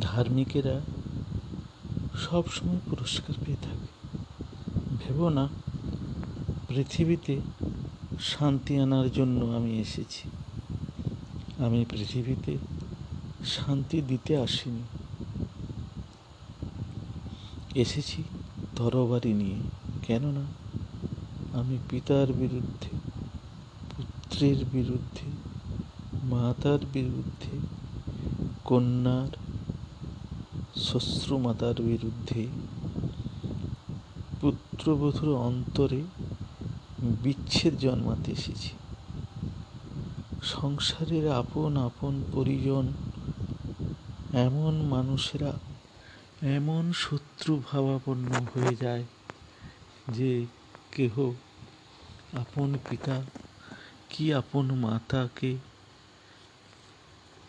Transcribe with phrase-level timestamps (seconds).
[0.00, 0.80] ধার্মিকেরা
[2.16, 3.86] সব সময় পুরস্কার পেয়ে থাকে।
[4.98, 5.48] ভেবো না,
[6.68, 7.40] পৃথিবীতে
[8.20, 10.30] শান্তি আনার জন্য আমি এসেছি।
[11.58, 12.58] আমি পৃথিবীতে
[13.46, 14.82] শান্তি দিতে আসিনি।
[17.74, 18.22] এসেছি
[18.76, 19.56] তরবারি নিয়ে,
[20.06, 20.44] কেননা
[21.58, 22.88] আমি পিতার বিরুদ্ধে,
[23.96, 25.30] পুত্রের বিরুদ্ধে,
[26.22, 27.58] মাতার বিরুদ্ধে,
[28.64, 29.43] কন্যার
[30.88, 32.42] শ্বশ্রুমাতার বিরুদ্ধে
[34.40, 36.00] পুত্রবধূর অন্তরে
[37.22, 38.72] বিচ্ছেদ জন্মাতে এসেছি।
[40.42, 42.86] সংসারের আপন আপন পরিজন,
[44.46, 45.52] এমন মানুষেরা
[46.56, 49.04] এমন শত্রু ভাবাপন্ন হয়ে যায়
[50.12, 50.32] যে
[50.92, 51.14] কেহ
[52.42, 53.16] আপন পিতা
[54.10, 55.52] কি আপন মাতাকে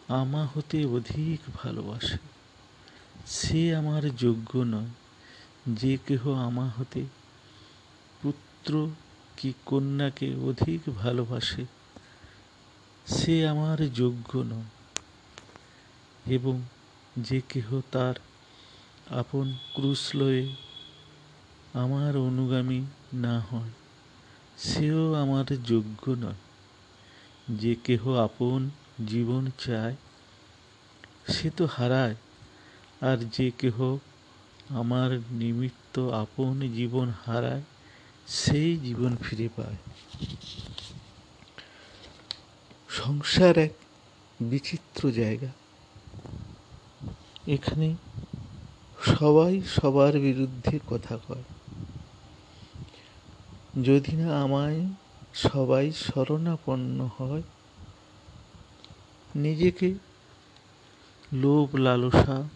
[0.07, 2.34] আমা হতে অধিক ভালোবাসে।
[3.27, 4.89] সে আমার যোগ্য নয়।
[5.67, 7.05] যে কেহ আমা হতে
[8.21, 8.89] পুত্র
[9.37, 11.65] কি কন্যাকে অধিক ভালোবাসে,
[13.05, 14.69] সে আমার যোগ্য নয়।
[16.35, 16.61] এবং
[17.17, 18.15] যে কেহ তার
[19.09, 20.55] আপন ক্রুশ লয়ে
[21.73, 22.81] আমার অনুগামী
[23.13, 23.69] না হয়,
[24.57, 26.39] সেও আমার যোগ্য নয়।
[27.49, 28.69] যে কেহ আপন
[29.07, 29.95] জীবন চায়,
[31.27, 32.15] সে তো হারায়
[33.01, 33.97] আর যে কেহ
[34.69, 37.61] আমার নিমিত্ত আপন জীবন হারায়,
[38.27, 39.75] সেই জীবন ফিরে পায়।
[42.89, 43.71] সংসার এক
[44.41, 45.47] বিচিত্র জায়গা।
[47.47, 47.95] এখানে
[49.05, 51.43] সবাই সবার বিরুদ্ধে কথা কয়।
[53.83, 54.85] যদি না আমায়
[55.33, 57.43] সবাই শরণাপন্ন হয়,
[59.35, 59.93] নিজেকে
[61.33, 62.49] লোভ লালসা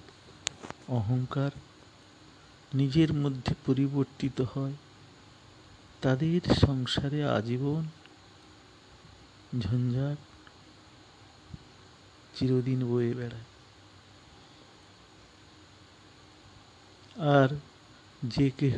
[0.89, 1.51] অহংকার
[2.73, 4.73] নিজের মধ্যে পরিবর্তিত হয়,
[6.01, 7.83] তাদের সংসারে আজীবন
[9.59, 10.17] ঝঞ্ঝাট
[12.35, 13.47] চিরদিন বয়ে বেড়ায়।
[17.39, 17.49] আর
[18.23, 18.77] যে কেহ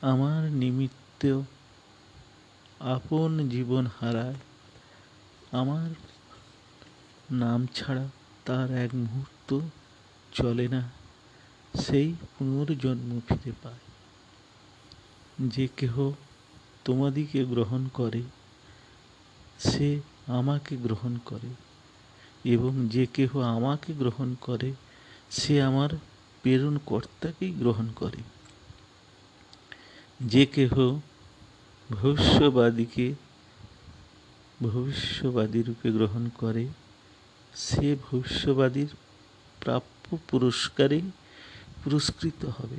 [0.00, 1.22] আমার নিমিত্ত
[2.80, 4.38] আপন জীবন হারায়,
[5.52, 5.90] আমার
[7.32, 8.08] নাম ছাড়া
[8.44, 9.60] তার এক মুহূর্ত
[10.34, 10.90] চলে না,
[11.74, 13.82] সেই পুনর্জন্ম ফিরে পায়।
[15.40, 16.12] যে কেহ
[16.84, 18.22] তোমাদিকে গ্রহণ করে,
[19.58, 21.50] সে আমাকে গ্রহণ করে
[22.44, 24.72] এবং যে কেহ আমাকে গ্রহণ করে,
[25.30, 25.88] সে আমার
[26.42, 28.22] প্রেরণ কর্তাকেই গ্রহণ করে।
[30.20, 31.00] যে কেহ
[31.90, 33.14] ভবিষ্যবাদীকে
[34.62, 36.68] ভবিষ্যবাদী রূপে গ্রহণ করে,
[37.54, 38.88] সে ভবিষ্যবাদীর
[39.60, 41.00] প্রাপ্য পুরস্কারে
[41.84, 42.78] পুরস্কৃত হবে।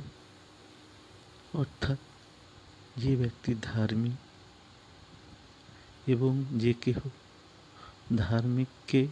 [1.54, 1.98] অর্থাৎ
[2.96, 4.12] যে ব্যক্তি ধার্মিক
[6.06, 6.98] এবং যে কেহ
[8.16, 9.06] ধার্মিককে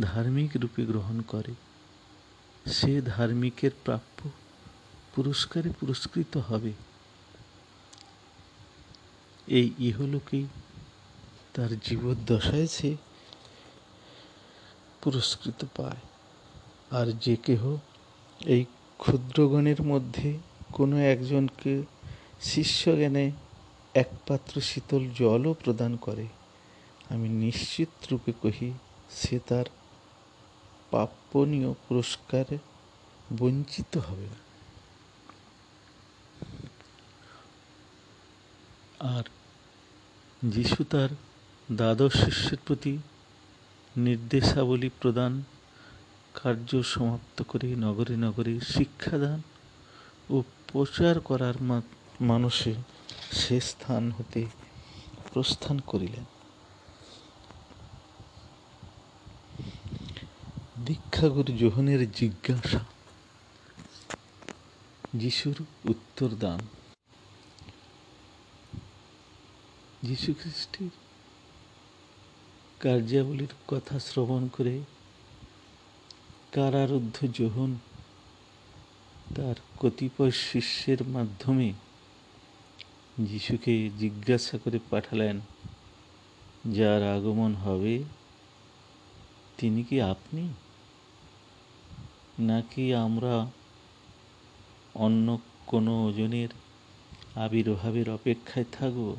[0.00, 1.54] ধার্মিক রূপে গ্রহণ করে,
[2.70, 4.30] সে ধার্মিকের প্রাপ্য
[5.14, 6.72] পুরস্কারে পুরস্কৃত হবে।
[9.46, 10.46] এই ইহলোকেই
[11.54, 12.96] তার জীবদ্দশায় সে
[15.02, 16.09] পুরস্কৃত পায়।
[16.90, 17.76] আর যে কেহ
[18.46, 18.66] এই
[18.98, 20.38] ক্ষুদ্রগণের মধ্যে
[20.72, 21.82] কোনো একজনকে
[22.40, 23.32] শিষ্য জ্ঞানে
[23.94, 26.26] একপাত্র শীতল জলও প্রদান করে,
[27.10, 28.72] আমি নিশ্চিত রূপে কহি,
[29.10, 29.64] সে তার
[30.90, 32.58] প্রাপ্যনীয় পুরস্কারে
[33.38, 34.40] বঞ্চিত হবে না।
[39.00, 39.24] আর
[40.44, 41.08] যিশু তার
[41.72, 42.98] দ্বাদশ শিষ্যের প্রতি
[43.96, 45.42] নির্দেশাবলী প্রদান
[46.34, 49.42] কার্য সমাপ্ত করে নগরে নগরে শিক্ষাদান
[50.30, 50.42] ও
[50.72, 51.56] প্রচার করার
[52.20, 52.74] মানুষে
[53.32, 54.46] সে স্থান হতে
[55.32, 56.24] প্রস্থান করিলেন।
[60.84, 62.80] দীক্ষাগুরু যোহনের জিজ্ঞাসা,
[65.16, 65.58] যিশুর
[65.90, 66.60] উত্তর দান
[70.02, 70.90] যীশু খ্রিস্টের
[72.80, 74.74] কার্যাবলীর কথা শ্রবণ করে
[76.52, 77.74] কারারুদ্ধ যোহন
[79.34, 81.72] তার কতিপয় শিষ্যের মাধ্যমে
[83.20, 85.40] যিশুকে জিজ্ঞাসা করে পাঠালেন,
[86.72, 88.04] যার আগমন হবে,
[89.58, 90.48] তিনি কি আপনি?
[92.38, 93.46] নাকি আমরা
[94.94, 96.48] অন্য কোনো ওজনের
[97.34, 99.16] আবির্ভাবের অপেক্ষায় থাকব?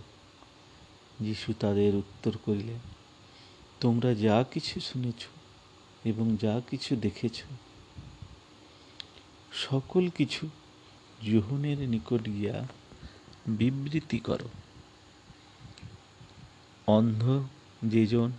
[1.19, 2.79] যিশু তাদের উত্তর করিলেন,
[3.79, 5.40] তোমরা যা কিছু শুনেছ
[6.05, 7.43] এবং যা কিছু দেখেছ,
[9.51, 10.49] সকল কিছু
[11.25, 12.67] যোহনের নিকট গিয়া
[13.47, 14.49] বিবৃতি করো।
[16.87, 17.43] অন্ধ
[17.83, 18.31] যেজন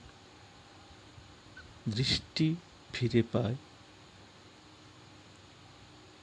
[1.89, 2.55] দৃষ্টি
[2.93, 3.57] ফিরে পায়,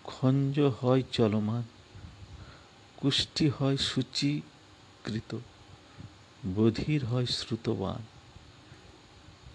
[0.03, 1.63] খঞ্জ হয় চলমান,
[2.97, 5.37] কুষ্টি হয় সূচীকৃত,
[6.55, 8.18] বধির হয় শ্রুতবান।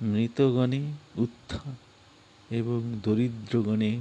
[0.05, 1.75] মৃতগণে উত্থান
[2.51, 3.93] এবং দরিদ্রগণে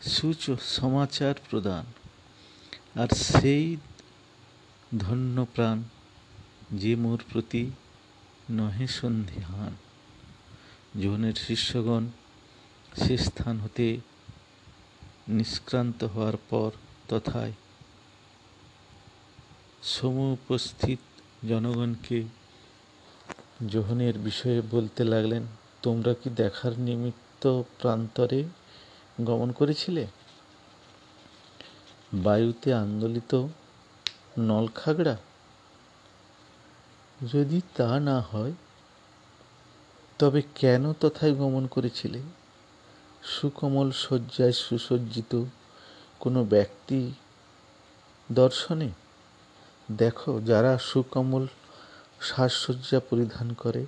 [0.00, 1.84] সুচ সমাচার প্রদান।
[3.00, 3.76] আর সেই
[4.98, 5.82] ধন্য প্রাণ
[6.72, 7.70] যে মোর প্রতি
[8.50, 9.72] নহে সন্ধিহান।
[11.02, 12.06] জোহনের শিষ্যগণ
[12.96, 14.00] সে স্থান হতে
[15.28, 16.70] নিষ্ক্রান্ত হওয়ার পর
[17.08, 17.52] তথায়
[19.82, 20.98] সমুপস্থিত
[21.48, 22.22] জনগণকে
[23.68, 25.42] যোহনের বিষয়ে বলতে লাগলেন,
[25.82, 28.44] তোমরা কি দেখার নিমিত্ত প্রান্তরে
[29.20, 30.06] গমন করেছিলে?
[32.14, 33.46] বায়ুতে আন্দোলিত
[34.38, 35.16] নলখাগড়া?
[37.32, 38.52] যদি তা না হয়,
[40.18, 42.22] তবে কেন তথায় গমন করেছিলে?
[43.22, 45.44] সুকমল শয্যায় সুসজ্জিত
[46.18, 47.12] কোনো ব্যক্তি
[48.32, 48.88] দর্শনে?
[49.92, 51.46] দেখো, যারা সুকমল
[52.22, 53.86] সাজসজ্জা পরিধান করে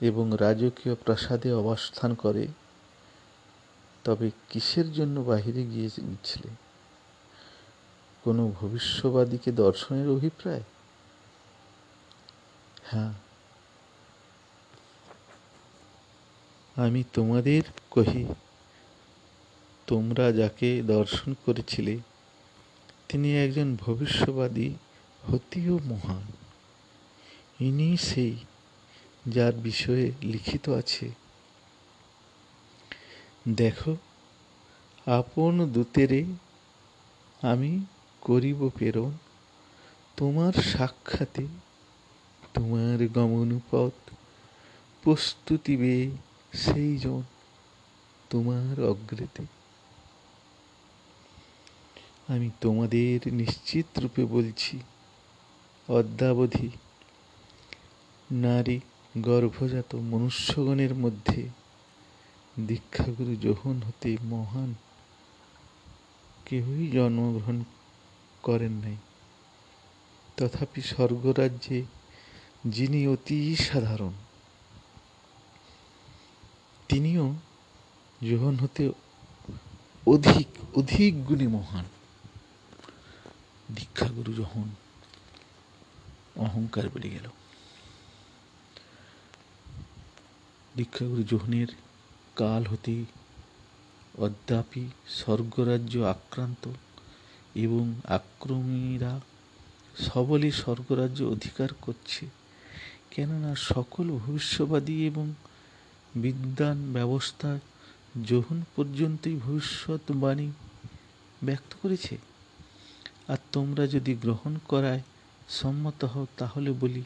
[0.00, 2.46] এবং রাজকীয় প্রাসাদে অবস্থান করে,
[4.04, 6.50] তবে কিসের জন্য বাহিরে গিয়ে গিয়েছিলে?
[8.24, 10.62] কোনো ভবিষ্যবাদীকে দর্শনের অভিপ্রায়?
[12.82, 13.12] হ্যাঁ।
[16.76, 18.34] আমি তোমাদের কহি,
[19.86, 21.98] তোমরা যাকে দর্শন করেছিলে,
[23.08, 24.74] তিনি একজন ভবিষ্যবাদী
[25.32, 26.45] হতিও মহান।
[27.60, 28.36] ইনি সেই
[29.28, 31.10] যার বিষয়ে লিখিত আছে।
[33.48, 33.96] দেখো,
[35.06, 36.24] আপন দূতেরে
[37.42, 37.84] আমি
[38.20, 39.10] করিব প্রেরণ।
[40.16, 41.46] তোমার সাক্ষাতে
[42.54, 44.10] তোমার গমনপথ
[45.02, 46.10] প্রস্তুতিবে
[46.52, 47.22] সেই জন
[48.30, 49.42] তোমার অগ্রেতে।
[52.28, 54.80] আমি তোমাদের নিশ্চিত রূপে বলছি,
[55.88, 56.70] অদ্যাবধি
[58.30, 58.80] নারী
[59.18, 61.48] গর্ভজাত মনুষ্যগণের মধ্যে
[62.58, 64.74] দীক্ষাগুরু যোহন হতে মহান।
[66.44, 67.64] কেউই জন্মগ্রহণ
[68.42, 68.96] করেন নাই।
[70.36, 71.84] তথাপি স্বর্গরাজ্যে
[72.66, 74.12] যিনি অতি সাধারণ,
[76.88, 77.34] তিনিও
[78.30, 78.90] যোহন হতে
[80.06, 81.84] অধিক অধিক গুণী মহান।
[83.74, 84.64] দীক্ষাগুরু যখন
[86.36, 87.28] অহংকার বেড়ে গেল
[90.76, 91.66] দীক্ষাগুরু যোহনের
[92.36, 93.04] কাল হতে
[94.18, 96.70] অদ্যাপি স্বর্গরাজ্য আক্রান্ত
[97.54, 99.20] এবং আক্রমীরা
[99.96, 102.26] সবলে স্বর্গরাজ্য অধিকার করছে।
[103.10, 105.34] কেননা সকল ভবিষ্যবাদী এবং
[106.14, 107.58] বিদ্যান ব্যবস্থা
[108.24, 110.50] যোহন পর্যন্তই ভবিষ্যৎবাণী
[111.44, 112.18] ব্যক্ত করেছে।
[113.28, 115.02] আর তোমরা যদি গ্রহণ করায়
[115.48, 117.02] সম্মত হও, তাহলে বলি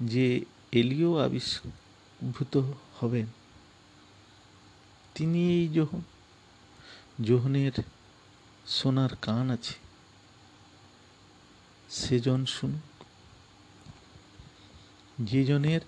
[0.00, 1.16] যে এলিও
[2.22, 3.26] আবির্ভূত হবেন।
[5.14, 6.00] তিনি এই যোহন
[7.24, 7.72] যোহনের
[8.66, 9.74] সোনার কান আছে।
[11.90, 13.04] সেজন শুনুক
[15.20, 15.80] যে জনের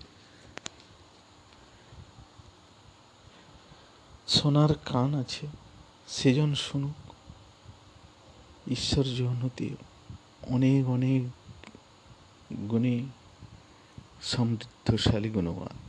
[4.27, 5.47] সোনার কান আছে,
[6.09, 7.15] সেজন শুনুক
[8.69, 9.77] ঈশ্বর জনতি
[10.43, 11.23] অনেক অনেক
[12.71, 13.07] গুণে
[14.23, 15.84] সমৃদ্ধশালী, গুণবান।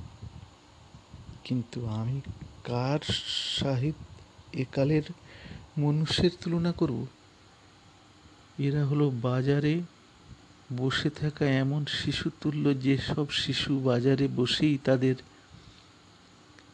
[1.46, 2.22] কিন্তু আমি
[2.64, 3.00] কার
[3.60, 3.96] সাহিত
[4.56, 5.02] একালের
[5.78, 7.08] মনুষ্যের তুলনা করব?
[8.60, 9.82] এরা হলো বাজারে
[10.78, 15.16] বসে থাকা এমন শিশু তুল্য যেসব শিশু বাজারে বসেই তাদের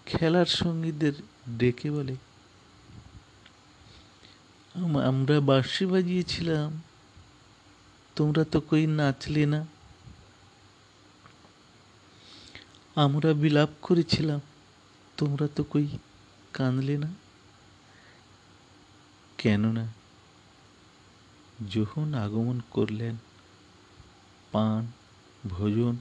[0.06, 1.13] খেলার সঙ্গীদের
[1.58, 2.16] ডেকে বলে।
[5.06, 6.82] আমরা বাঁশি বাজিয়েছিলাম।
[8.16, 9.66] তোমরা তো কই নাচলে না।
[12.96, 14.42] আমরা বিলাপ করেছিলাম।
[15.22, 15.88] তোমরা তো কই
[16.54, 17.08] কাঁদলে না?
[19.38, 19.88] কেননা
[21.72, 23.16] যখন আগমন করলেন,
[24.51, 24.88] পান,
[25.48, 25.96] ভোজন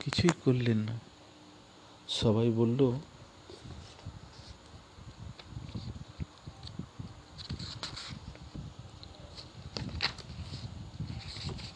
[0.00, 0.98] কিছুই করলেন না।
[2.08, 2.80] সবাই বলল,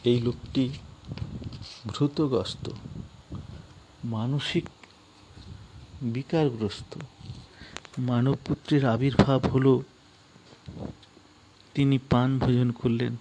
[0.05, 0.69] এই লোকটি
[1.87, 2.71] ভ্রুতগ্রস্ত
[4.05, 4.65] মানসিক
[6.03, 6.99] বিকারগ্রস্ত।
[7.99, 9.83] মানবপুত্রের আবির্ভাব হলো,
[11.75, 13.17] তিনি পান ভোজন করলেন।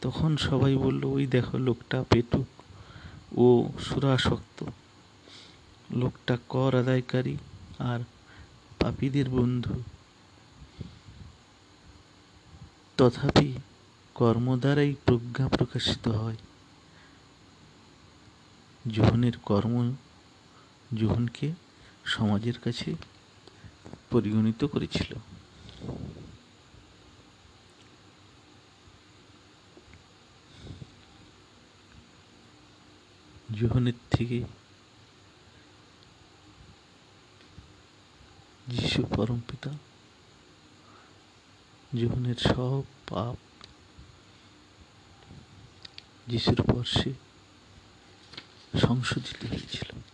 [0.00, 2.46] তখন সবাই বলল, ওই দেখো, লোকটা পেটুক
[3.38, 4.64] ও সুরাসক্ত।
[5.94, 7.36] লোকটা কর আদায়কারী
[7.78, 8.00] আর
[8.78, 9.82] পাপীদের বন্ধু।
[12.96, 13.54] তথাপি
[14.14, 16.36] কর্ম দ্বারাই প্রজ্ঞা প্রকাশিত হয়।
[18.90, 19.94] জোহনের কর্ম
[20.96, 21.63] জোহনকে
[22.06, 22.94] সমাজের কাছে
[24.10, 25.14] পরিগণিত করেছিল।
[33.54, 34.44] জোহনের থেকে
[38.68, 39.70] যিশু পরম পিতা
[41.94, 43.36] জীবনের সব পাপ
[46.28, 47.12] যিশুর পর্শে
[48.78, 50.13] সংশোধিত হয়েছিল।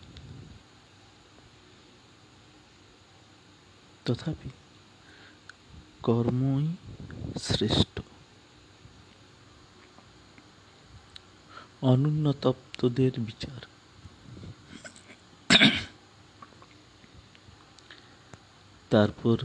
[4.05, 4.49] তথাপি
[6.03, 6.67] কর্মই
[7.43, 8.01] শ্রেষ্ঠ।
[11.83, 13.61] অনুন্নতপ্তদের বিচার।
[18.91, 19.37] তারপর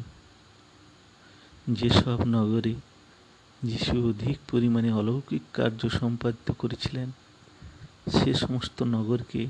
[1.70, 2.74] যেসব নগরে
[3.64, 7.12] যিশু অধিক পরিমাণে অলৌকিক কার্য সম্পাদিত করেছিলেন,
[8.12, 9.48] সে সমস্ত নগরকে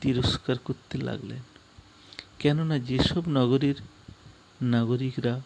[0.00, 1.42] তিরস্কার করতে লাগলেন।
[2.38, 3.82] কেননা যেসব নগরীর
[4.62, 5.40] নাগরিকরা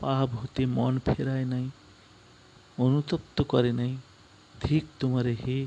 [0.00, 1.70] পাপ হতে মন ফেরায় নাই,
[2.78, 3.96] অনুতপ্ত করে নাই।
[4.62, 5.66] ধিক তোমারে হে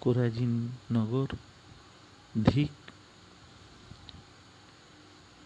[0.00, 1.26] কোরাজিন নগর
[2.44, 2.70] ধিক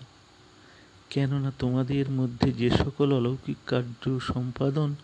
[1.09, 4.95] কেননা তোমাদের মধ্যে যে সকল অলৌকিক কার্য সম্পাদন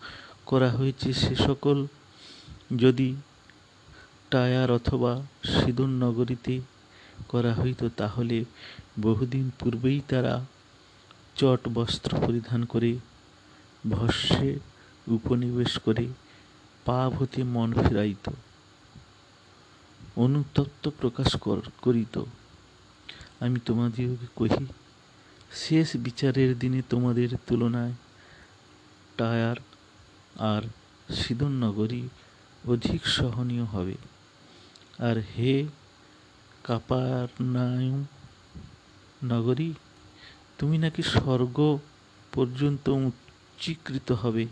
[0.46, 1.86] করা হয়েছে, সে সকল
[2.76, 3.14] যদি
[4.30, 6.60] টায়ার অথবা সিদুন নগরীতে
[7.28, 8.44] করা হইত তাহলে
[9.00, 10.44] বহুদিন পূর্বেই তারা
[11.36, 12.98] চট বস্ত্র পরিধান করে
[13.90, 14.58] ভস্যে
[15.08, 16.06] উপনিবেশ করে
[16.84, 18.30] পাপ হতে মন ফিরাইত।
[20.16, 21.36] অনুতপ্ত প্রকাশ
[21.82, 22.22] করিত।
[23.40, 24.66] আমি তোমাদিওকে কহি,
[25.52, 27.92] শেষ বিচারের দিনে তোমাদের তুলনায়
[29.16, 29.56] টায়ার
[30.38, 30.62] আর
[31.14, 32.08] সিদন নগরী
[32.68, 33.94] অধিক সহনীয় হবে।
[34.98, 35.66] আর হে
[36.64, 38.04] কাপারনায়ুম
[39.24, 39.72] নগরী,
[40.58, 41.78] তুমি নাকি স্বর্গ
[42.34, 44.46] পর্যন্ত উচ্চীকৃত হবে?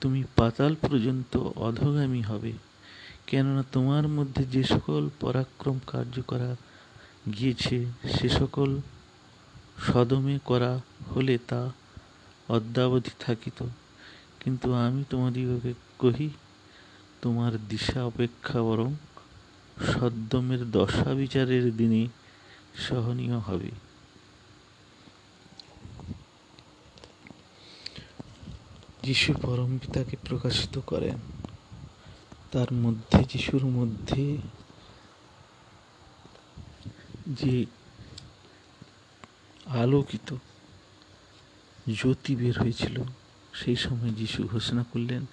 [0.00, 2.52] তুমি পাতাল পর্যন্ত অধগামী হবে।
[3.26, 6.56] কেননা তোমার মধ্যে যে সকল পরাক্রম কার্য করা
[7.38, 8.80] গিয়েছে, সে সকল
[9.92, 10.80] সদমে করা
[11.16, 11.70] হলে তা
[12.48, 13.66] অদ্যাবধি থাকিত।
[14.40, 16.30] কিন্তু আমি তোমাদিগকে কহি,
[17.22, 18.94] তোমার দিশা অপেক্ষা বরং
[19.80, 22.06] সদ্যমের দশা বিচারের দিনে
[22.88, 23.70] সহনীয় হবে।
[29.02, 31.18] যিশু পরম পিতাকে প্রকাশিত করেন।
[32.52, 34.36] তার মধ্যে, যিশুর মধ্যে
[37.28, 37.66] যে
[39.66, 40.36] আলোকিত
[41.94, 43.02] জ্যোতি বের হয়েছিল,
[43.52, 45.26] সেই সময় যিশু ঘোষণা করলেন,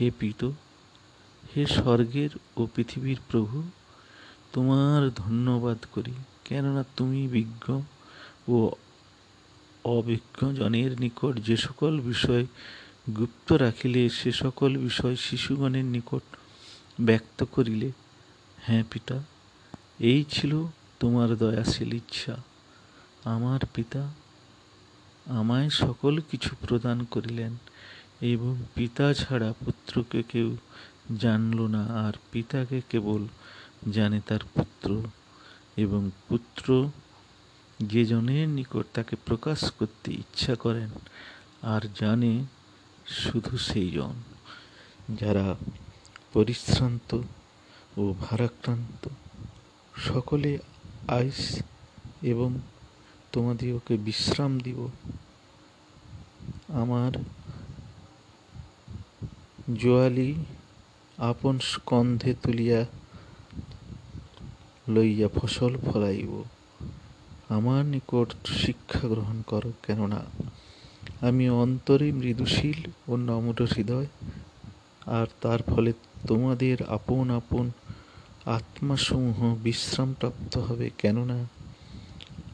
[0.00, 0.50] হে পিত
[1.56, 3.56] হে স্বর্গের ও পৃথিবীর প্রভু,
[4.52, 7.64] তোমার ধন্যবাদ করি। কেননা তুমি বিজ্ঞ
[8.48, 8.56] ও
[9.84, 12.44] অবিজ্ঞ জনের নিকট যে সকল বিষয়
[13.16, 16.24] গুপ্ত রাখিলে, সে সকল বিষয় শিশুগণের নিকট
[17.00, 17.88] ব্যক্ত করিলে।
[18.58, 19.16] হ্যাঁ পিতা,
[20.00, 20.52] এই ছিল
[21.00, 22.34] তোমার দয়াশীল ইচ্ছা।
[23.24, 24.02] আমার পিতা
[25.26, 27.52] আমায় সকল কিছু প্রদান করিলেন,
[28.20, 30.56] এবং পিতা ছাড়া পুত্রকে কেউ
[31.18, 33.26] জানল না আর পিতাকে কেবল
[33.92, 35.02] জানে তার পুত্র
[35.76, 36.90] এবং পুত্র
[37.82, 40.88] যে জনের নিকট তাকে প্রকাশ করতে ইচ্ছা করেন
[41.62, 42.44] আর জানে
[43.06, 44.12] শুধু সেই জন
[45.14, 45.56] যারা
[46.32, 47.20] পরিশ্রান্ত
[47.96, 49.08] ও ভারাক্রান্ত।
[49.96, 50.58] সকলে
[51.08, 51.62] আইস
[52.22, 52.58] এবং
[53.32, 54.88] তোমাদিওকে বিশ্রাম দিব।
[56.68, 57.12] আমার
[59.74, 60.34] জোয়ালি
[61.18, 62.86] আপন স্কন্ধে তুলিয়া
[64.88, 66.44] লইয়া ফসল ফলাইব।
[67.48, 70.24] আমার নিকট শিক্ষা গ্রহণ করো, কেননা
[71.20, 74.06] আমি অন্তরে মৃদুশীল ও নম্র হৃদয়,
[75.06, 75.92] আর তার ফলে
[76.26, 77.70] তোমাদের আপন আপন
[78.46, 81.46] আত্মাসমূহ বিশ্রামপ্রাপ্ত হবে, কেননা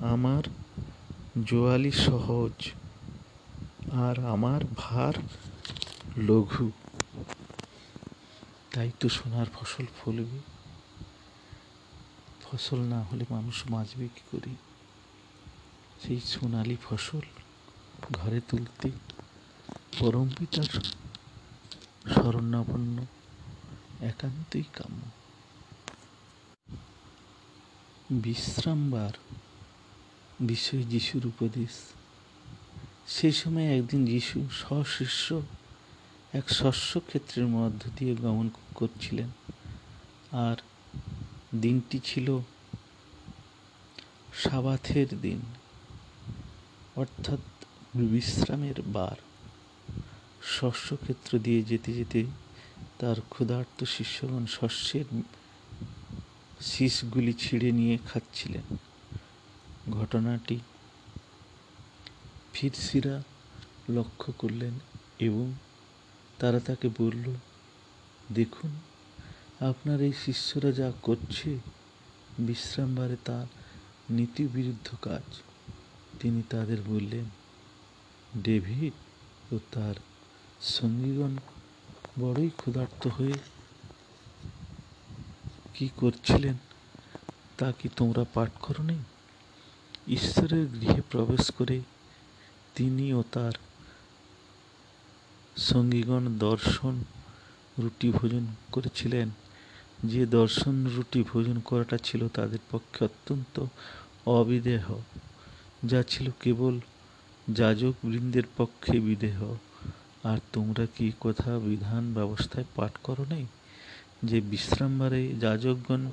[0.01, 0.43] আমার
[1.45, 2.71] জোয়ালি সহজ,
[3.93, 5.15] আর আমার ভার
[6.17, 6.71] লঘু।
[8.73, 10.39] তাই তো সোনার ফসল ফলবে।
[12.43, 14.55] ফসল না হলে মানুষ বাঁচবে কী করে?
[16.03, 17.21] সেই সোনালি ফসল
[18.13, 18.91] ঘরে তুলতে
[19.99, 20.83] পরম পিতার
[22.15, 23.07] শরণাপন্ন
[24.01, 25.01] একান্তই কাম্য।
[28.11, 29.11] বিশ্রামবার
[30.41, 31.71] বিষয় যিশুর উপদেশ।
[33.07, 35.43] সেই সময় একদিন যিশু সশিষ্য
[36.33, 39.31] এক শস্য ক্ষেত্রের মধ্য দিয়ে গমন করছিলেন।
[40.33, 40.57] আর
[41.61, 42.39] দিনটি ছিল
[44.35, 45.41] সাবাথের দিন,
[46.97, 47.39] অর্থাৎ
[47.95, 49.17] বিশ্রামের বার।
[50.43, 52.25] শস্যক্ষেত্র দিয়ে যেতে যেতে
[52.99, 55.05] তার ক্ষুধার্ত শিষ্যগণ শস্যের
[56.61, 58.77] শীষগুলি ছিঁড়ে নিয়ে খাচ্ছিলেন।
[59.93, 60.59] ঘটনাটি
[62.53, 63.23] ফিরসিরা
[63.89, 64.73] লক্ষ্য করলেন
[65.19, 65.53] এবং
[66.43, 67.35] তারা তাকে বলল,
[68.33, 68.71] দেখুন,
[69.61, 71.59] আপনার এই শিষ্যরা যা করছে
[72.39, 73.47] বিশ্রামবারে তার
[74.11, 75.23] নীতিবিরুদ্ধ কাজ।
[76.21, 77.25] তিনি তাদের বললেন,
[78.43, 78.93] ডেভিড
[79.55, 79.95] ও তার
[80.61, 81.37] সঙ্গীগণ
[82.21, 83.33] বড়ই ক্ষুধার্ত হয়ে
[85.75, 86.57] কি করছিলেন,
[87.59, 89.03] তা কি তোমরা পাঠ করো নেই
[90.09, 91.81] ঈশ্বরের গৃহে প্রবেশ করে
[92.75, 93.53] তিনি ও তার
[95.63, 97.05] সঙ্গীগণ দর্শন,
[97.79, 99.31] রুটি ভোজন করেছিলেন।
[100.05, 103.65] যে দর্শন, রুটি ভোজন করাটা ছিল তাদের পক্ষে অত্যন্ত
[104.27, 104.95] অবিদেহ।
[105.85, 106.81] যা ছিল কেবল
[107.51, 109.57] যাজক বৃন্দের পক্ষে বিদেহ।
[110.25, 113.47] আর তোমরা কি কথা বিধান ব্যবস্থায় পাঠ করো নাই?
[114.25, 116.11] যে বিশ্রামবারে, যাজকগণ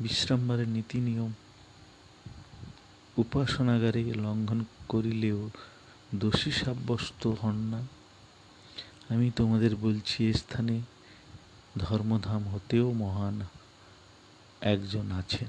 [0.00, 1.32] বিশ্রামবারের নীতি নিয়ম
[3.16, 5.50] উপাসনাগারে লঙ্ঘন করিলেও
[6.14, 7.93] দোষী সাব্যস্ত হন না।
[9.08, 10.80] আমি তোমাদের বলছি স্থানে
[11.78, 13.40] ধর্মধাম হতেও মহান
[14.60, 15.48] একজন আছেন।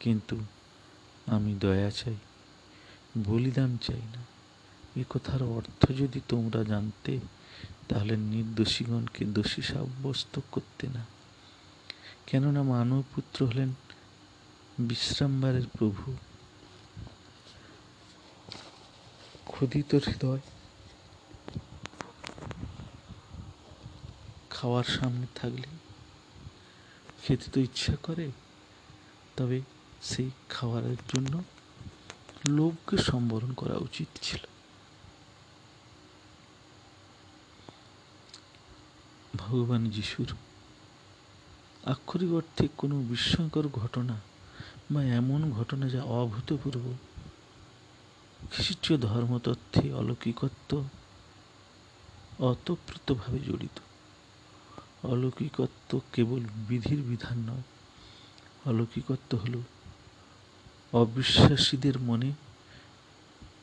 [0.00, 0.40] কিন্তু
[1.26, 2.14] আমি দয়া চাই,
[3.18, 4.24] বলিদান চাই না।
[4.96, 7.20] এ কথার অর্থ যদি তোমরা জানতে,
[7.88, 11.04] তাহলে নির্দোষীগণকে দোষী সাব্যস্ত করতে না।
[12.26, 13.68] কেননা মানব পুত্র হলেন
[14.78, 16.16] বিশ্রামবারের প্রভু।
[19.44, 20.40] ক্ষুদিত হৃদয়
[24.64, 25.68] খাওয়ার সামনে থাকলে
[27.22, 28.32] খেতে তো ইচ্ছা করে,
[29.36, 29.58] তবে
[30.00, 31.42] সেই খাবারের জন্য
[32.48, 34.42] লোভকে সম্বরণ করা উচিত ছিল।
[39.34, 40.30] ভগবান যিশুর
[41.84, 44.16] আক্ষরিক অর্থে কোনো বিস্ময়কর ঘটনা
[44.90, 46.84] বা এমন ঘটনা যা অভূতপূর্ব,
[48.52, 50.70] খ্রিস্টীয় ধর্মতত্ত্বে অলৌকিকত্ব,
[52.38, 53.78] অতপ্রতভাবে জড়িত।
[55.04, 57.62] অলৌকিকত্ব কেবল বিধির বিধান নয়।
[58.64, 59.62] অলৌকিকত্ব হল
[60.92, 62.32] অবিশ্বাসীদের মনে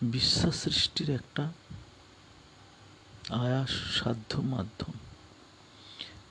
[0.02, 1.54] বিশ্বাস সৃষ্টির একটা
[3.30, 4.94] আয়াস সাধ্য মাধ্যম,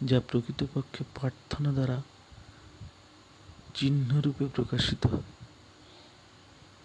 [0.07, 2.03] যা প্রকৃতপক্ষে প্রার্থনা দ্বারা
[3.75, 5.23] চিহ্নরূপে প্রকাশিত হয়।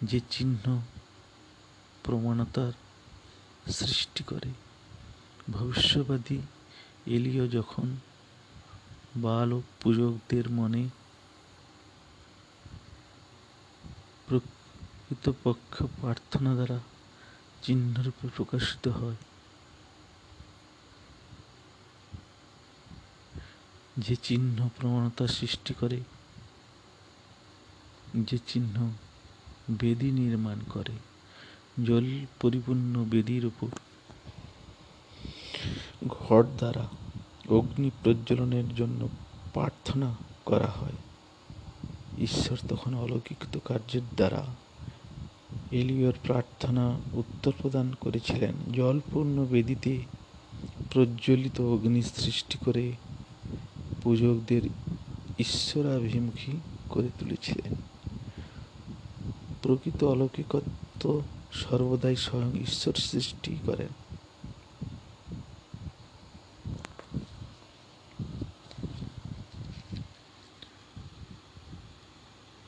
[0.02, 0.82] যে চিহ্ন
[2.04, 2.72] প্রমাণতার
[3.72, 4.50] সৃষ্টি করে।
[5.50, 6.38] ভবিষ্যবাদী
[7.06, 7.96] এলিও যখন
[9.22, 10.88] বাল ও পূজকদের মনে
[14.28, 16.78] প্রকৃতপক্ষ প্রার্থনা দ্বারা
[17.62, 19.16] চিহ্নরূপে প্রকাশিত হয়।
[23.96, 26.00] যে চিহ্ন প্রমাণতা সৃষ্টি করে,
[28.26, 28.76] যে চিহ্ন
[29.70, 30.94] বেদি নির্মাণ করে,
[31.86, 32.06] জল
[32.40, 33.68] পরিপূর্ণ বেদির উপর
[36.08, 36.95] ঘর দ্বারা
[37.48, 39.08] অগ্নি প্রজ্বলনের জন্য
[39.52, 40.92] প্রার্থনা করা হয়।
[42.18, 44.46] ঈশ্বর তখন অলৌকিক কার্যের দ্বারা
[45.70, 50.02] এলিয়র প্রার্থনা উত্তর প্রদান করেছিলেন। জলপূর্ণ বেদিতে
[50.92, 52.92] প্রজ্বলিত অগ্নি সৃষ্টি করে
[54.02, 54.62] পূজকদের
[55.38, 56.52] ঈশ্বরাভিমুখী
[56.88, 57.72] করে তুলেছিলেন।
[59.62, 64.05] প্রকৃত অলৌকিকত্ব সর্বদাই স্বয়ং ঈশ্বর সৃষ্টি করেন।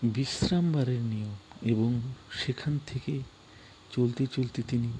[0.09, 2.01] বিশ্রামবারের নিয়ম এবং
[2.33, 3.23] সেখান থেকে
[3.93, 4.93] চলতে চলতে তিনি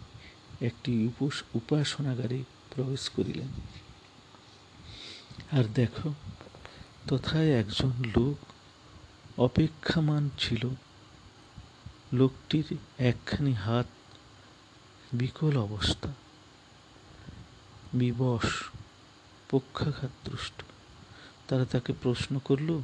[0.61, 2.43] একটি উপোস, উপাসনাগারে
[2.75, 3.49] প্রবেশ করিলেন।
[5.59, 6.15] আর দেখো,
[7.09, 8.37] তথায় একজন লোক
[9.41, 10.69] অপেক্ষামান ছিল।
[12.13, 13.87] লোকটির একখানি হাত
[15.13, 16.13] বিকল অবস্থা,
[17.95, 18.47] বিবশ,
[19.51, 20.63] পক্ষাঘাতদৃষ্ট।
[21.49, 22.83] তারা তাকে প্রশ্ন করল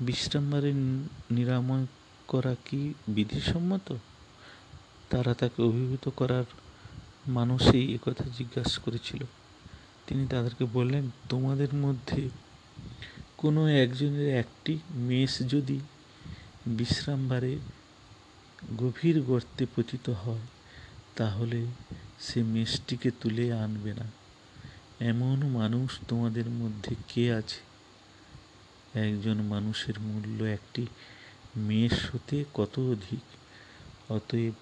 [0.00, 0.72] বিশ্রামবারে
[1.30, 1.86] নিরাময়
[2.28, 3.94] করা কি বিধিসম্মত?
[5.10, 6.44] তারা তাকে অভিভূত করার
[7.28, 9.24] মানুষই একথা জিজ্ঞাসা করেছিল।
[10.06, 12.28] তিনি তাদেরকে বললেন, তোমাদের মধ্যে
[13.36, 15.80] কোনো একজনের একটি মেষ যদি
[16.66, 17.58] বিশ্রামবারে
[18.78, 20.46] গভীর গর্তে পতিত হয়,
[21.16, 21.66] তাহলে
[22.20, 24.10] সে মেষটিকে তুলে আনবে না।
[25.00, 27.69] এমন মানুষ তোমাদের মধ্যে কে আছে?
[28.94, 30.86] একজন মানুষের মূল্য একটি
[31.56, 33.20] মেষ হতে কত অধিক?
[34.10, 34.52] অতএব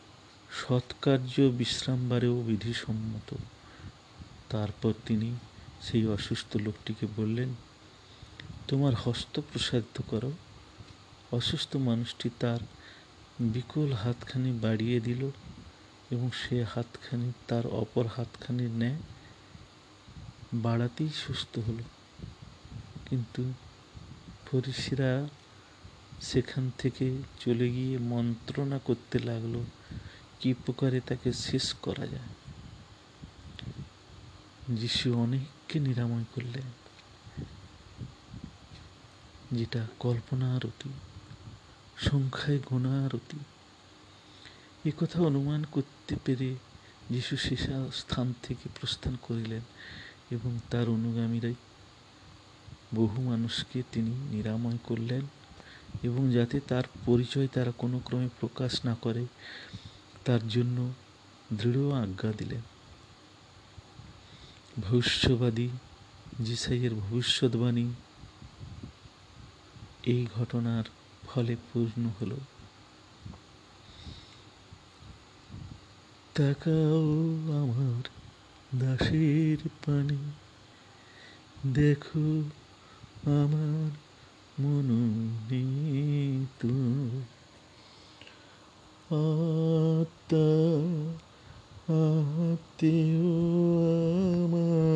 [0.50, 3.34] সৎকার্য বিশ্রামবারেও বিধিসম্মত।
[4.50, 5.34] তারপর তিনি
[5.80, 7.54] সেই অসুস্থ লোকটিকে বললেন,
[8.68, 10.32] তোমার হস্ত প্রসারিত করো।
[11.32, 12.60] অসুস্থ মানুষটি তার
[13.40, 15.30] বিকল হাতখানি বাড়িয়ে দিল
[16.10, 18.96] এবং সে হাতখানি তার অপর হাতখানির ন্যায়
[20.54, 21.82] বাড়াতেই সুস্থ হলো।
[23.06, 23.52] কিন্তু
[24.50, 25.28] ফরিসিরা
[26.20, 29.64] সেখান থেকে চলে গিয়ে মন্ত্রণা করতে লাগল,
[30.40, 32.30] কি প্রকারে তাকে শেষ করা যায়?
[34.76, 36.66] যিশু অনেককে নিরাময় করলেন,
[39.52, 40.92] যেটা কল্পনার অতি
[41.98, 43.38] সংখ্যায় গোনার অতি
[44.98, 46.54] কথা অনুমান করতে পেরে
[47.10, 49.60] যিশু শেষা স্থান থেকে প্রস্থান করিলেন
[50.30, 51.54] এবং তার অনুগামীরাই
[52.94, 55.20] বহু মানুষকে তিনি নিরাময় করলেন
[56.02, 59.26] এবং যাতে তার পরিচয় তারা কোনো ক্রমে প্রকাশ না করে,
[60.24, 60.92] তার জন্য
[61.52, 62.60] দৃঢ় আজ্ঞা দিলেন।
[64.80, 65.68] ভবিষ্যবাদী
[66.44, 67.92] জিসাইয়ের ভবিষ্যৎবাণী
[70.02, 70.84] এই ঘটনার
[71.26, 72.36] ফলে পূর্ণ হল।
[76.34, 77.02] তাকাও
[77.62, 78.02] আমার
[78.78, 80.18] দাসের পানি,
[81.74, 82.42] দেখো
[83.28, 83.90] আমার
[84.62, 86.62] মনোনীত।
[89.10, 90.48] আত্মা
[92.52, 93.26] আত্মীয়
[94.44, 94.88] আমার।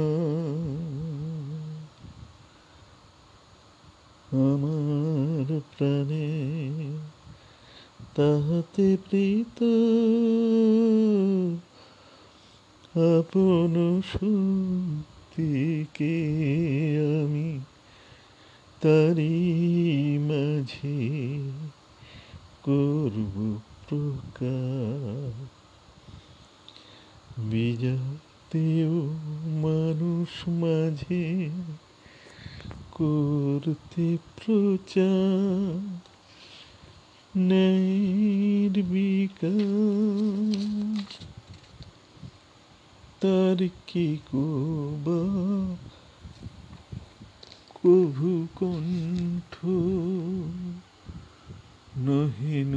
[5.78, 6.30] প্রাণে
[8.14, 9.58] তাহাতে প্রীত।
[12.98, 16.16] আপন শক্তিকে
[17.24, 17.60] আমি
[18.82, 20.98] তারি মাঝে
[22.62, 25.46] করব প্রকার।
[27.38, 28.90] বিজাতীয়
[29.62, 31.50] মানুষ মাঝে
[32.90, 35.98] করতে প্রচার।
[37.36, 38.06] নির্বিকার
[43.20, 45.91] তার কি কোবা
[47.82, 49.54] কভু কণ্ঠ
[51.98, 52.72] নহেন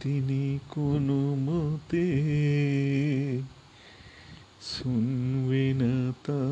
[0.00, 2.08] তিনি কোনো মতে
[4.70, 5.94] শুনবে না
[6.24, 6.42] তা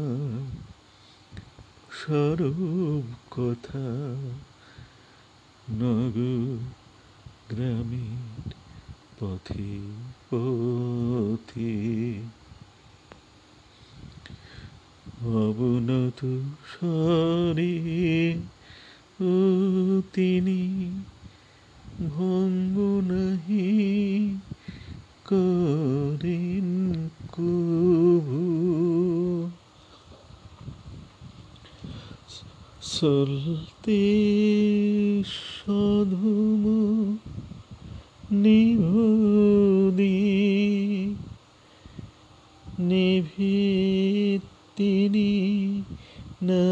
[1.98, 3.88] সরব কথা
[5.72, 6.58] নগর
[7.48, 8.48] গ্রামের
[9.20, 9.70] পথে
[10.30, 11.74] পথে
[15.18, 16.20] অবনত
[16.70, 17.76] স্বরে
[19.22, 19.34] ও
[20.12, 20.62] তিনি
[22.08, 23.68] ভঙ্গ নাহি
[25.26, 26.68] করেন
[27.32, 28.42] কভু
[32.90, 34.02] চলতে
[35.34, 36.62] সধম
[38.32, 40.18] নিভদি
[42.80, 43.97] নিভি
[44.78, 45.30] তিনি
[46.42, 46.66] না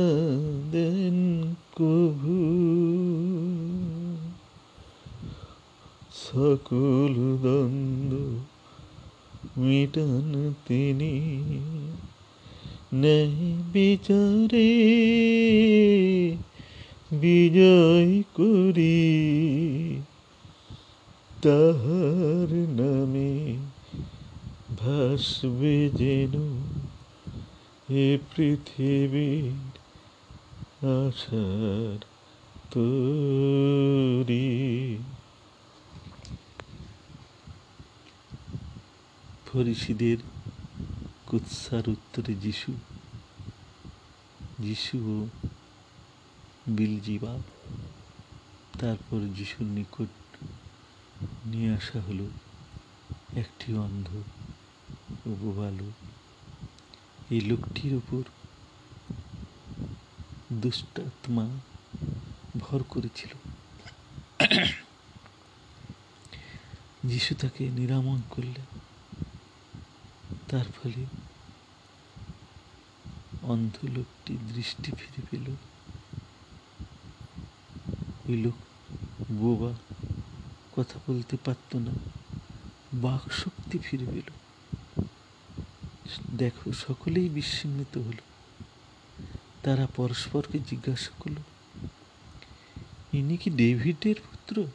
[0.72, 1.18] দেন
[1.76, 2.38] কভু
[6.26, 8.14] সকল দ্বন্দ্ব
[9.60, 10.32] মিটান
[10.68, 11.14] তিনি
[12.94, 13.36] ন্যায়
[13.72, 14.70] বিচারে।
[17.12, 18.98] বিজয় করি
[21.42, 23.32] তাহার নামে
[24.78, 26.34] ভাসবে যেন
[27.88, 29.74] এ পৃথিবীর
[30.86, 31.98] আশার
[32.70, 34.46] তরি।
[39.46, 40.16] ফরিসিদের
[41.26, 42.72] কুৎসার উত্তরে যিশু
[44.58, 45.28] যিশু ও
[46.66, 47.38] বিলজিবা
[48.80, 50.08] তারপর যিশুর নিকট
[51.46, 52.26] নিয়ে আসা হলো
[53.36, 54.08] একটি অন্ধ
[55.40, 56.05] বোবালো
[57.30, 58.22] এই লোকটির উপর
[60.52, 61.46] দুষ্টাত্মা
[62.60, 63.32] ভর করেছিল।
[67.06, 68.68] যিশু তাকে নিরাময় করলেন
[70.50, 71.02] তার ফলে
[73.42, 75.46] অন্ধ লোকটি দৃষ্টি ফিরে পেল।
[78.28, 78.58] ওই লোক
[79.32, 79.72] বোবা
[80.72, 81.92] কথা বলতে পারত না
[83.02, 84.35] বাক শক্তি ফিরে পেল।
[86.36, 88.22] দেখো, সকলেই বিস্মিত হলো।
[89.62, 91.34] তারা পরস্পরকে জিজ্ঞাসা করল,
[93.16, 94.66] ইনি কি ডেভিডের পুত্র?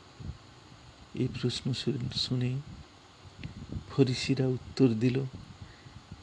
[1.16, 1.74] এই প্রশ্ন
[2.16, 2.52] শুনে
[3.90, 5.18] ফরিসিরা উত্তর দিল,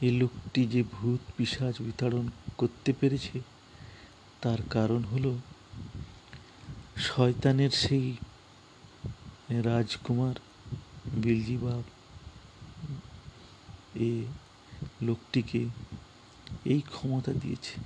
[0.01, 3.41] এ লোকটি যে ভূত পিসাজ বিতাড়ন করতে পেরেছে,
[4.41, 5.39] তার কারণ হলো
[6.97, 8.17] শয়তানের সেই
[9.49, 10.35] রাজকুমার
[11.15, 11.83] বিলজিবাব
[13.95, 14.25] এ
[15.03, 15.67] লোকটিকে
[16.65, 17.81] এই ক্ষমতা দিয়েছে।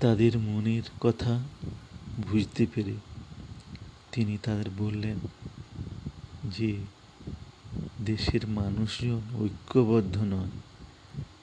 [0.00, 1.44] তাদের মনের কথা
[2.30, 2.94] বুঝতে পেরে
[4.12, 5.18] তিনি তাদের বললেন
[6.44, 6.76] যে,
[8.00, 10.50] দেশের মানুষজন ঐক্যবদ্ধ নয়,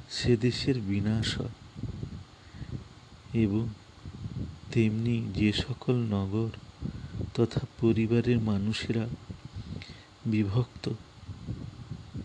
[0.09, 1.49] সে দেশের বিনাশ হয়।
[3.33, 3.67] এবং
[4.71, 6.49] তেমনি যে সকল নগর
[7.33, 9.07] তথা পরিবারের মানুষেরা
[10.25, 10.89] বিভক্ত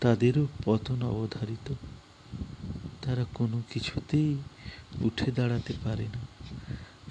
[0.05, 1.73] তাদেরও পতন অবধারিত।
[3.01, 4.37] তারা কোনো কিছুতেই
[5.01, 6.19] উঠে দাঁড়াতে পারে না।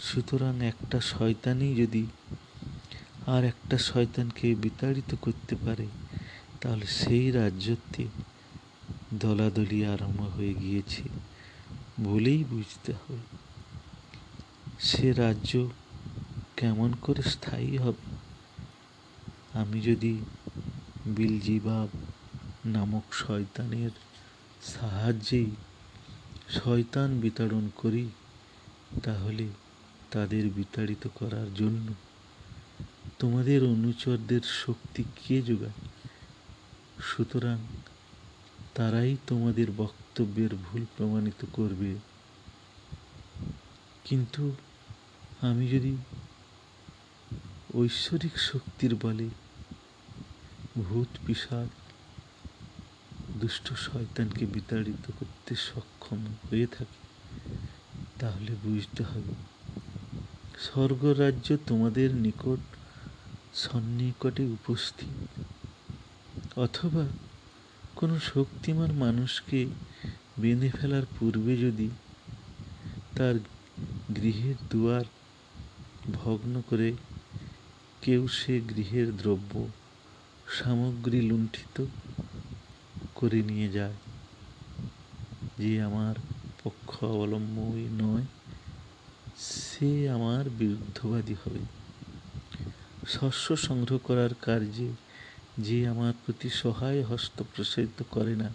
[0.03, 2.07] সুতরাং একটা শয়তানই যদি
[3.27, 5.87] আর একটা শয়তানকে বিতাড়িত করতে পারে,
[6.61, 8.07] তাহলে সেই রাজ্যতে
[9.15, 11.03] দলাদলি আরম্ভ হয়ে গিয়েছে
[12.01, 13.37] বলেই বুঝতে হবে।
[14.81, 15.69] সে রাজ্য
[16.57, 18.17] কেমন করে স্থায়ী হবে?
[19.59, 20.19] আমি যদি
[21.07, 21.89] বিলজিবাব
[22.67, 23.91] নামক শয়তানের
[24.63, 25.51] সাহায্যেই
[26.49, 28.09] শয়তান বিতাড়ন করি,
[29.03, 29.49] তাহলে
[30.11, 31.95] তাদের বিতাড়িত করার জন্য
[33.19, 35.73] তোমাদের অনুচরদের শক্তি কে যোগায়?
[37.03, 37.59] সুতরাং
[38.75, 41.95] তারাই তোমাদের বক্তব্যের ভুল প্রমাণিত করবে।
[44.05, 44.57] কিন্তু
[45.41, 45.97] আমি যদি
[47.75, 49.29] ঐশ্বরিক শক্তির বলে
[50.79, 51.69] ভূত পিসাদ
[53.41, 57.01] দুষ্ট শয়তানকে বিতাড়িত করতে সক্ষম হয়ে থাকে,
[58.19, 59.35] তাহলে বুঝতে হবে
[60.59, 62.61] স্বর্গরাজ্য তোমাদের নিকট
[63.55, 65.17] সন্নিকটে উপস্থিত।
[66.57, 67.05] অথবা
[67.97, 69.61] কোনো শক্তিমান মানুষকে
[70.39, 71.89] বেঁধে ফেলার পূর্বে যদি
[73.17, 73.35] তার
[74.17, 75.07] গৃহের দুয়ার
[76.13, 76.89] ভগ্ন করে
[78.03, 79.53] কেউ সে গৃহের দ্রব্য
[80.49, 81.77] সামগ্রী লুণ্ঠিত
[83.25, 83.95] করে নিয়ে যায়।
[85.59, 86.15] যে আমার
[86.65, 88.23] পক্ষ অবলম্বী নয়,
[89.39, 91.59] সে আমার বিরুদ্ধবাদী হবে।
[93.09, 94.93] শস্য সংগ্রহ করার কার্যে
[95.59, 98.51] যে আমার প্রতি সহায় হস্ত প্রসারিত করে না,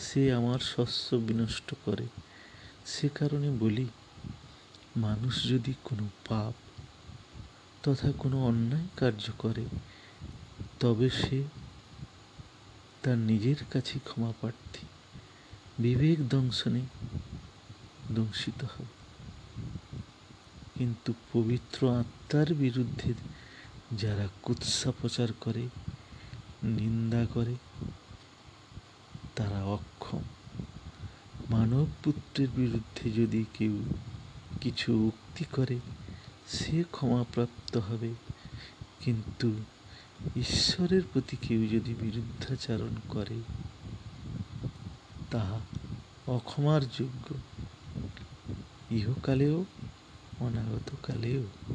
[0.00, 2.06] সে আমার শস্য বিনষ্ট করে।
[2.86, 3.86] সে কারণে বলি,
[4.96, 6.54] মানুষ যদি কোনো পাপ
[7.82, 9.64] তথা কোনো অন্যায় কার্য করে,
[10.80, 11.63] তবে সে
[13.04, 14.86] তার নিজের কাছে ক্ষমা প্রার্থী।
[15.78, 16.80] বিবেক দংশনে
[18.12, 19.04] দংশিত হবে
[20.78, 23.14] কিন্তু পবিত্র আত্মার বিরুদ্ধে
[23.96, 25.68] যারা কুৎসা প্রচার করে,
[26.62, 27.54] নিন্দা করে,
[29.36, 30.20] তারা অক্ষম।
[31.50, 33.84] মানব পুত্রের বিরুদ্ধে যদি কেউ
[34.60, 35.78] কিছু উক্তি করে,
[36.48, 38.14] সে ক্ষমাপ্রাপ্ত হবে।
[39.00, 39.52] কিন্তু
[40.36, 43.42] ঈশ্বরের প্রতি কেউ যদি বিরুদ্ধাচারণ করে
[45.30, 45.60] তাহা
[46.26, 47.34] অক্ষমার যোগ্য।
[48.90, 49.64] ইহকালেও
[50.40, 51.73] অনাগতকালেও।